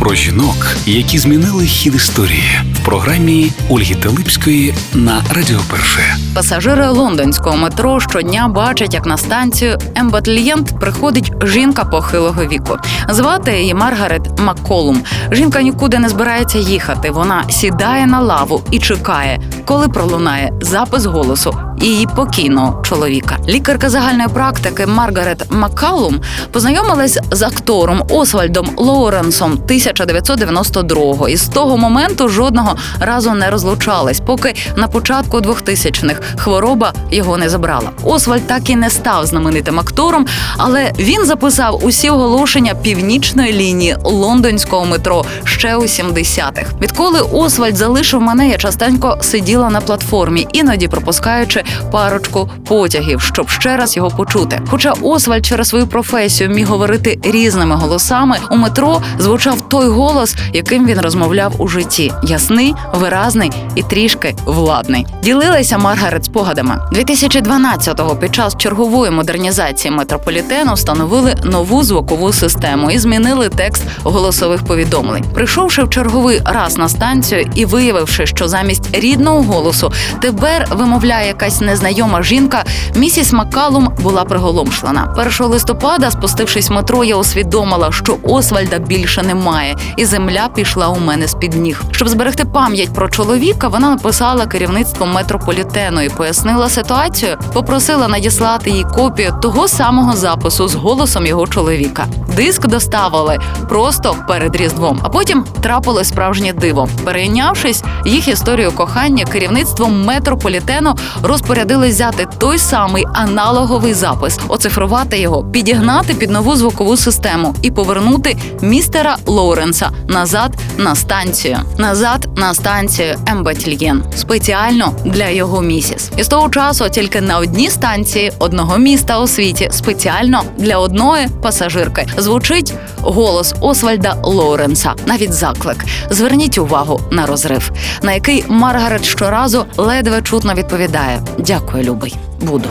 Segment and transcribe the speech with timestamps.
[0.00, 6.16] Про жінок, які змінили хід історії в програмі Ольги Телипської на Радіо Перше.
[6.34, 12.76] Пасажири лондонського метро щодня бачать, як на станцію Ембатлієнт приходить жінка похилого віку.
[13.08, 15.02] Звати її Маргарет Макколум.
[15.32, 17.10] Жінка нікуди не збирається їхати.
[17.10, 23.36] Вона сідає на лаву і чекає, коли пролунає запис голосу її покійного чоловіка.
[23.48, 26.20] Лікарка загальної практики Маргарет Маккалум
[26.52, 34.54] познайомилась з актором Освальдом Лоуренсом 1992-го і з того моменту жодного разу не розлучались, поки
[34.76, 37.90] на початку 2000-х хвороба його не забрала.
[38.04, 44.84] Освальд так і не став знаменитим актором, але він записав усі оголошення північної лінії лондонського
[44.84, 46.64] метро ще у 70-х.
[46.82, 53.76] Відколи Освальд залишив мене, я частенько сиділа на платформі, іноді пропускаючи парочку потягів, щоб ще
[53.76, 54.60] раз його почути.
[54.70, 60.86] Хоча Освальд через свою професію міг говорити різними голосами, у метро звучав той голос, яким
[60.86, 65.06] він розмовляв у житті: ясний, виразний і трішки владний.
[65.22, 66.78] Ділилася Маргарет спогадами.
[66.92, 75.24] 2012-го під час чергової модернізації метрополітену встановили нову звукову систему і змінили текст голосових повідомлень.
[75.34, 81.59] Прийшовши в черговий раз на станцію і виявивши, що замість рідного голосу тепер вимовляє якась
[81.60, 85.14] незнайома жінка, місіс Маккалум була приголомшлена.
[85.18, 91.28] 1 листопада, спустившись метро, я усвідомила, що Освальда більше немає, і земля пішла у мене
[91.28, 91.82] з під ніг.
[91.90, 97.38] Щоб зберегти пам'ять про чоловіка, вона написала керівництво метрополітену і пояснила ситуацію.
[97.52, 102.06] Попросила надіслати їй копію того самого запису з голосом його чоловіка.
[102.36, 103.38] Диск доставили
[103.68, 105.00] просто перед різдвом.
[105.02, 106.88] А потім трапилось справжнє диво.
[107.04, 110.94] Перейнявшись їх історію кохання, керівництво метрополітену
[111.40, 118.36] розпорядилось взяти той самий аналоговий запис, оцифрувати його, підігнати під нову звукову систему і повернути
[118.60, 126.10] містера Лоуренса назад на станцію, назад на станцію Ембатільєн, спеціально для його місіс.
[126.16, 131.28] І з того часу тільки на одній станції одного міста у світі, спеціально для одної
[131.42, 134.94] пасажирки, звучить голос Освальда Лоуренса.
[135.06, 135.84] Навіть заклик.
[136.10, 137.70] Зверніть увагу на розрив,
[138.02, 142.68] на який Маргарет щоразу ледве чутно відповідає: Дякую, любий, буду.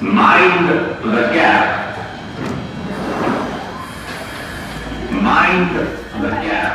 [0.00, 0.68] Mind
[1.14, 1.96] the gap.
[5.10, 5.70] Mind
[6.22, 6.72] the gap.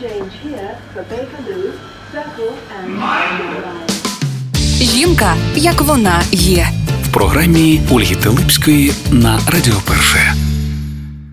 [0.00, 1.72] Change here for Bakerloo,
[2.12, 3.40] Circle and Mind
[4.80, 6.79] Жінка, як вона є.
[7.12, 10.49] Програмі Ольги Телипської на Радіо Перше.